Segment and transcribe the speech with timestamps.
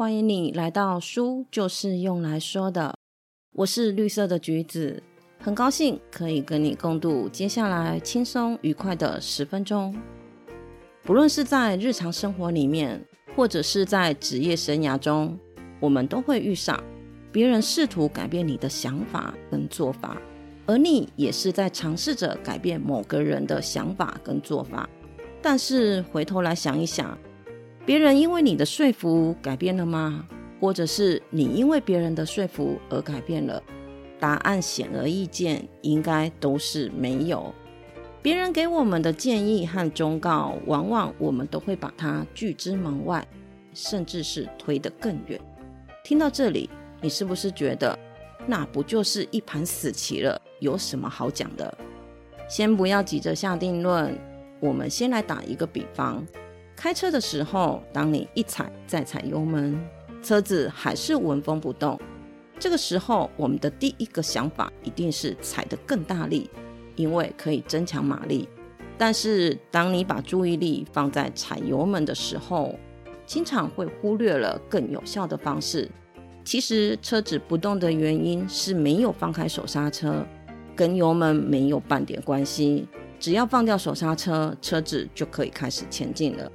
[0.00, 2.94] 欢迎你来到书就是用来说的。
[3.52, 5.02] 我是绿色的橘子，
[5.38, 9.94] 很高兴可以跟你共度接下来轻松愉快的十分钟。
[11.02, 12.98] 不论是在日常生活里面，
[13.36, 15.38] 或者是在职业生涯中，
[15.80, 16.82] 我们都会遇上
[17.30, 20.16] 别人试图改变你的想法跟做法，
[20.64, 24.88] 而你也是在尝试着改变某个人的想法跟做法。
[25.42, 27.18] 但是回头来想一想，
[27.86, 30.26] 别人因为你的说服改变了吗？
[30.60, 33.62] 或者是你因为别人的说服而改变了？
[34.18, 37.54] 答案显而易见，应该都是没有。
[38.20, 43.26] 别人给我们的建议和忠告，往往我们都会把它拒之门外，
[43.72, 45.40] 甚至是推得更远。
[46.04, 46.68] 听到这里，
[47.00, 47.98] 你是不是觉得
[48.46, 50.38] 那不就是一盘死棋了？
[50.58, 51.74] 有什么好讲的？
[52.46, 54.14] 先不要急着下定论。
[54.60, 56.22] 我们先来打一个比方，
[56.80, 59.78] 开车的时候，当你一踩再踩油门，
[60.22, 62.00] 车子还是纹风不动。
[62.58, 66.48] 这个时候，我们的第一个想法一定是踩得更大力，
[66.96, 68.48] 因为可以增强马力。
[68.96, 72.74] 但是，当你把注意力放在踩油门的时候，
[73.26, 75.86] 经常会忽略了更有效的方式。
[76.46, 80.26] 其实，车子不动的原因是没有放开手刹车，
[80.74, 82.88] 跟油门没有半点关系。
[83.18, 86.50] 只要放掉手刹车，车子就可以开始前进了。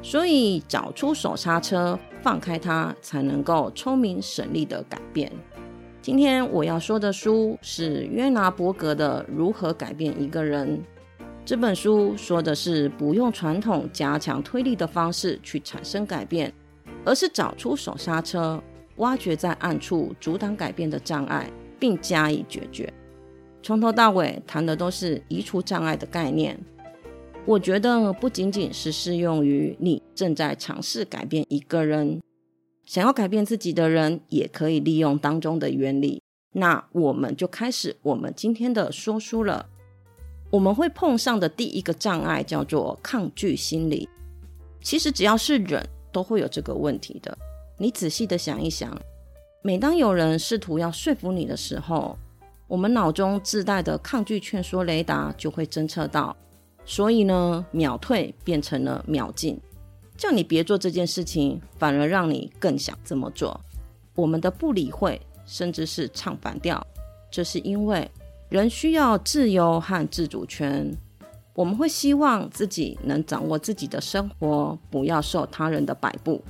[0.00, 5.30] 所以找出手刹车，放开它，才能够聪明省力的改变。
[6.00, 10.78] 今天我要说的书是约拿伯格的《如何改变一个人》。
[11.44, 16.52] 这本书说的是不用传统加强推力的方式去产生改变，
[17.04, 18.62] 而是找出手刹车，
[18.96, 22.92] 挖掘在暗处阻挡改变的障碍，并加以解决。
[23.62, 26.58] 从头到尾谈的都是移除障碍的概念，
[27.48, 32.20] 我觉得不仅仅是适用于你正在尝试改变一个人，
[32.84, 36.22] 想要改变自己的人也可以利用当中的原理。
[36.52, 39.64] 那我们就开始我们今天的说书了。
[40.50, 44.06] 我们会碰上的第一个障碍叫做抗拒心理。
[44.82, 47.34] 其实只要是人都会有这个问题的。
[47.78, 48.94] 你仔细的想一想，
[49.62, 52.18] 每当有人试图要说服你的时候，
[52.66, 56.36] 我们脑中自带的抗拒劝说雷达就会侦测到，
[56.88, 59.60] 所以呢，秒退变成了秒进，
[60.16, 63.60] 叫你别做这件事情，反而让你更想这么做。
[64.14, 66.84] 我们的不理会，甚至是唱反调，
[67.30, 68.10] 这是因为
[68.48, 70.90] 人需要自由和自主权。
[71.52, 76.42] 我们会希望自己能掌握自己的生活，不要受他人的摆布。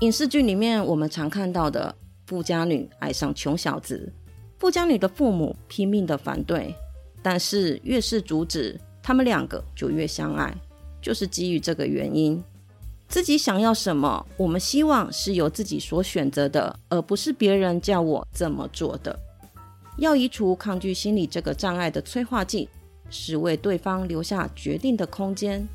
[0.00, 1.94] 影视剧里面我们常看到的
[2.26, 4.12] 富家女爱上穷小子。
[4.58, 6.74] 富家女的父母拼命的反对，
[7.22, 8.78] 但是越是阻止，
[9.08, 10.54] 他们两个就越相爱，
[11.00, 12.44] 就是基于这个原因。
[13.08, 19.18] 自己想要什么，我们希望是由自己所选择的，而不是别人叫我这么做的。
[19.96, 22.68] 要移除抗拒心理这个障碍的催化剂，
[23.08, 25.66] 是为对方留下决定的空间，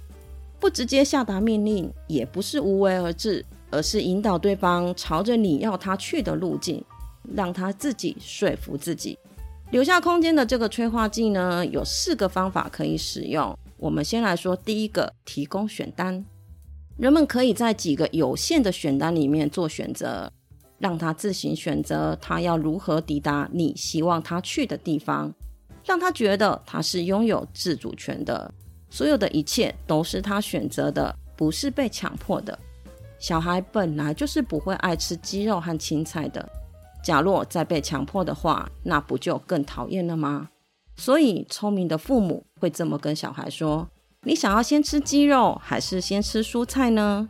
[0.60, 6.86] 不直接下达命令，也不是无为而治，而是引导对方朝着你要他去的路径。
[7.34, 9.18] 让他自己说服自己，
[9.74, 13.58] 留下空间的这个催化剂呢，有四个方法可以使用。
[13.78, 16.24] 我们先来说第一个，提供选单。
[16.96, 20.32] 人们可以在几个有限的选单里面做选择，
[20.78, 25.34] 让他自行选择他要如何抵达你希望他去的地方，
[25.84, 28.54] 让他觉得他是拥有自主权的，
[28.92, 32.58] 所有的一切都是他选择的，不是被强迫的。
[33.18, 36.48] 小孩本来就是不会爱吃鸡肉和青菜的。
[37.04, 40.50] 假若再被强迫的话，那不就更讨厌了吗？
[40.96, 43.88] 所以，聪明的父母会这么跟小孩说
[44.26, 47.28] ：“你想要先吃鸡肉，还是先吃蔬菜呢？”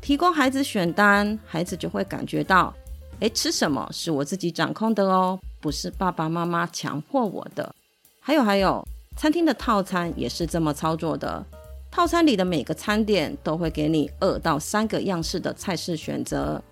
[0.00, 2.72] 提供孩子选单，孩子就会感觉到
[3.20, 7.74] ：“诶，吃什么是我自己掌控的哦，不是爸爸妈妈强迫我的。”
[8.20, 11.44] 还有还有，餐厅的套餐也是这么操作的。
[11.90, 16.62] 套餐里的每个餐点都会给你二到三个样式的菜式选择。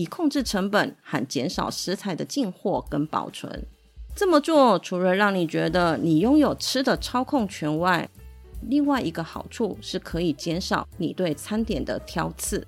[0.00, 3.66] 以控制成本和减少食材的进货跟保存。
[4.14, 8.08] 这么做除了让你觉得你拥有吃的操控权外，
[8.62, 12.66] 另外一个好处是可以减少你对餐点的挑刺。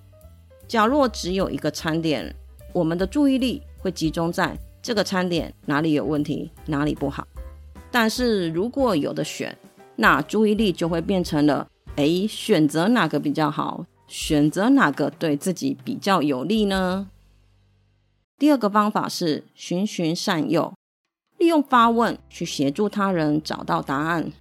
[0.68, 2.34] 假若只有一个餐点，
[2.72, 7.26] 我们的注意力会集中在这个餐点哪里有问题，哪里不好。
[7.90, 9.56] 但是如果有的选，
[9.96, 13.86] 那注意力就会变成了：诶，选择哪个比较好？
[14.08, 17.08] 选择哪个对自己比较有利呢？
[18.42, 20.74] 第二个方法是循循善诱，
[21.38, 24.32] 利用发问去协助他人找到答案。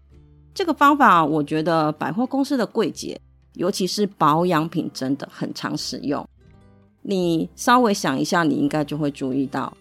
[0.56, 3.21] 这个方法，我觉得百货公司的柜姐，
[3.53, 6.27] 尤其是保养品，真的很常使用。
[7.03, 9.71] 你稍微想一下，你应该就会注意到，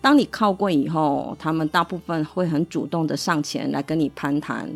[0.00, 4.70] 当你靠柜以后，他们大部分会很主动的上前来跟你攀谈。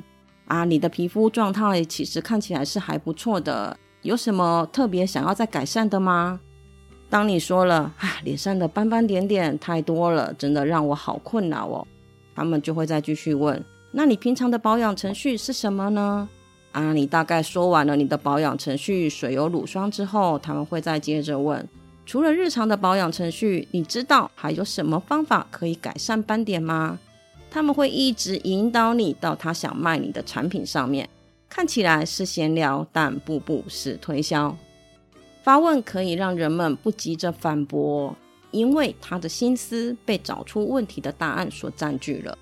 [0.47, 6.41] 啊，你的皮肤状态其实看起来是还不错的，有什么特别想要再改善的吗？
[7.11, 11.87] 当你说了啊，脸上的斑斑点点太多了，真的让我好困扰哦。
[12.37, 16.29] 他们就会再继续问，那你平常的保养程序是什么呢？
[16.71, 21.69] 啊，你大概说完了你的保养程序，水油乳霜之后，他们会再接着问，
[22.07, 27.01] 除了日常的保养程序，你知道还有什么方法可以改善斑点吗？
[27.51, 31.09] 他们会一直引导你到他想卖你的产品上面，
[31.49, 34.57] 看起来是闲聊，但步步是推销。
[35.43, 38.15] 发问可以让人们不急着反驳，
[38.51, 42.37] 因为他的心思被找出问题的答案所占据了。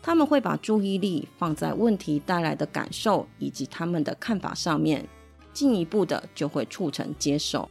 [0.00, 5.06] 他们会把注意力放在问题带来的感受以及他们的看法上面，
[5.52, 7.68] 进一步的就会促成接受，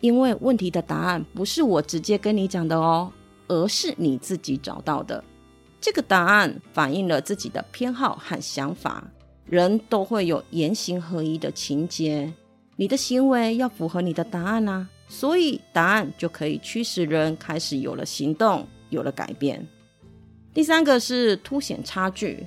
[0.00, 3.10] 因为问题的答案不是我直接跟你讲的哦，
[3.48, 5.24] 而是你自己找到的。
[5.80, 9.02] 这个答案反映了自己的偏好和想法。
[9.46, 12.32] 人都会有言行合一的情节，
[12.80, 19.68] 你的行为要符合你的答案啊，所以答案就可以驱使人开始有了行动，有了改变。
[20.54, 22.42] 第三个是凸显差距，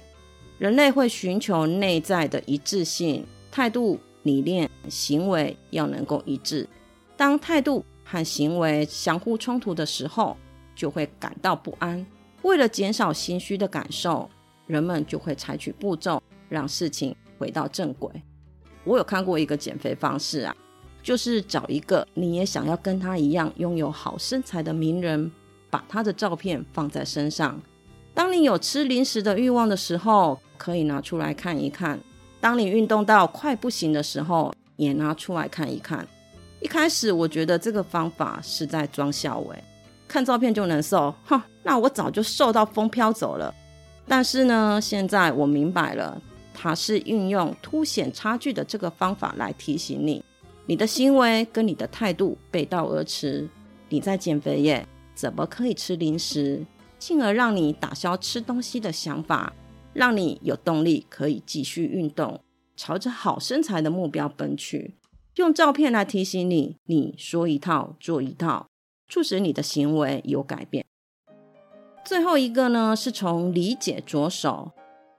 [0.58, 6.68] 人类会寻求内在的一致性，态度、理念、行为要能够一致。
[7.16, 10.36] 当态度和行为相互冲突的时候，
[10.76, 12.04] 就会感到不安。
[12.42, 14.28] 为了减少心虚的感受，
[14.66, 16.20] 人们就会采取步骤，
[16.50, 18.10] 让事情回到正轨。
[18.84, 20.56] 我有看过一个减肥方式啊，
[21.02, 25.32] 就是找一个你也想要跟他一样拥有好身材的名人，
[25.70, 27.60] 把他的照片放在身上。
[28.14, 31.98] 当你有吃零食的欲望的时候，可以拿出来看一看；
[32.40, 36.08] 当你运动到快不行的时候，也拿出来看一看。
[36.60, 39.56] 一开始我觉得这个方法是在装笑伟。
[40.08, 43.54] 看照片就能瘦，哼，那我早就瘦到风飘走了。
[44.08, 46.22] 但是呢，现在我明白了，
[46.54, 50.24] 它是运用凸显差距的这个方法来提醒你，
[50.66, 53.50] 你的行为跟你的态度背道而驰。
[53.90, 56.66] 你在减肥耶，怎么可以吃零食？
[56.98, 59.54] 进而让你打消吃东西的想法，
[59.92, 62.40] 让你有动力可以继续运动，
[62.78, 64.96] 朝着好身材的目标奔去。
[65.36, 68.68] 用照片来提醒你，你说一套做一套。
[69.10, 70.84] 促使你的行为有改变。
[72.04, 74.72] 最后一个呢，是从理解着手。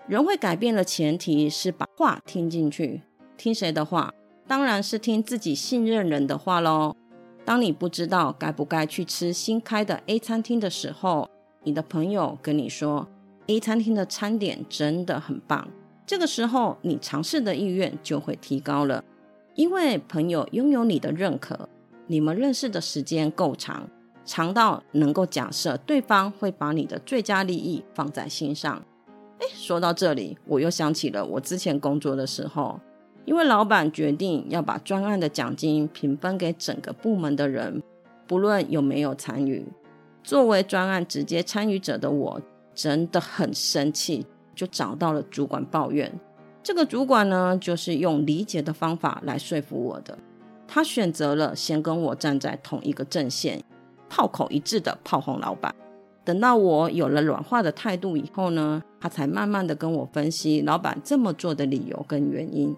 [0.06, 3.00] 人会改变的前提是把话听进去。
[3.38, 4.12] 听谁的话？
[4.46, 6.94] 当然是听自己信任人的话喽。
[7.42, 11.30] 当你不知道该不该去吃新开的 A 餐厅的时候，
[11.62, 13.08] 你的朋友跟你说
[13.46, 15.68] A 餐厅的餐点真的很棒，
[16.06, 19.02] 这个时候你尝试的意愿就会提高了，
[19.54, 21.66] 因为朋友拥有你的认可。
[22.06, 23.88] 你们认识的时间够长，
[24.26, 28.84] 长到能够假设对方会把你的最佳利益放在心上。
[29.40, 32.80] 哎，说到这里，我又想起了我之前工作的时候，
[33.24, 37.82] 因为老板决定要把专案的奖金平分给整个部门的人，
[38.26, 39.66] 不论有没有参与。
[40.22, 42.40] 作为专案直接参与者的我，
[42.74, 46.10] 真的很生气，就找到了主管抱怨。
[46.62, 50.16] 这个主管呢，就是用理解的方法来说服我的。
[50.66, 53.62] 他选择了先跟我站在同一个阵线，
[54.08, 55.74] 炮口一致的炮轰老板。
[56.24, 62.74] 等到我有了软化的态度以后呢，他才慢慢的跟我分析老板这么做的理由跟原因，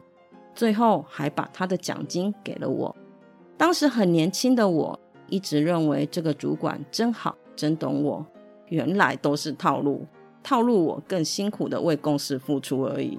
[0.55, 2.97] 最后还把他的奖金给了我。
[3.57, 4.99] 当时很年轻的我，
[5.29, 8.27] 一直认为这个主管真好，真懂我。
[8.69, 10.05] 原来都是套路，
[10.43, 13.17] 套路我更辛苦的为公司付出而已。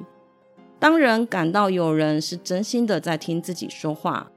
[0.78, 4.30] 当人感到有人是真心的在听自己说话。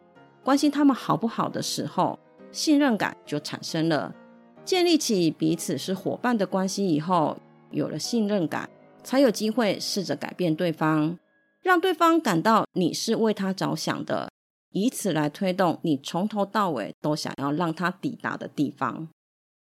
[0.42, 2.18] 关心他们好不好的时候，
[2.52, 4.14] 信任感就产生了。
[4.64, 7.36] 建立起彼此是伙伴的关系以后，
[7.70, 8.70] 有了信任感，
[9.02, 11.18] 才有机会试着改变对方，
[11.60, 14.30] 让对方感到你是为他着想的，
[14.70, 19.08] 以此来推动你从头到尾都想要让他抵达的地方。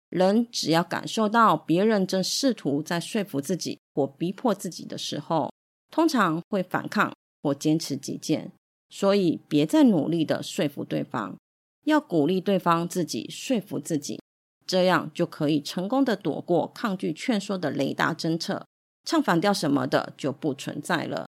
[0.10, 5.52] 人只要感受到别人正试图在说服自己或逼迫自己的时候，
[5.90, 8.52] 通常会反抗或坚持己见。
[8.90, 11.36] 所以，别再努力的说服对方，
[11.86, 14.22] 要鼓励对方自己说服自己，
[14.66, 18.66] 这样就可以成功的躲过抗拒劝说的雷达侦测，
[19.06, 21.26] 唱反调什么的就不存在了。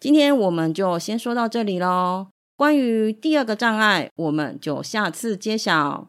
[0.00, 2.28] 今天我们就先说到这里喽。
[2.56, 6.08] 关于第二个障碍，我们就下次揭晓。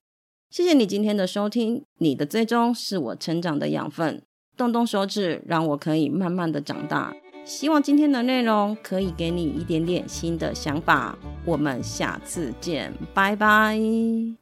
[0.50, 4.22] 谢谢你今天的收听，你的追踪是我成长的养分，
[4.55, 7.15] 动动手指，让我可以慢慢的长大。
[7.43, 11.17] 希望今天的内容可以给你一点点新的想法。
[11.45, 13.79] 我们下次见，拜拜。